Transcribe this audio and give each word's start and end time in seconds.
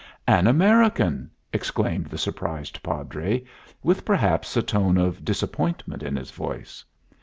"An 0.25 0.47
American!" 0.47 1.29
exclaimed 1.53 2.07
the 2.07 2.17
surprised 2.17 2.81
Padre, 2.81 3.45
with 3.83 4.03
perhaps 4.03 4.57
a 4.57 4.63
tone 4.63 4.97
of 4.97 5.23
disappointment 5.23 6.01
in 6.01 6.15
his 6.15 6.31
voice. 6.31 6.83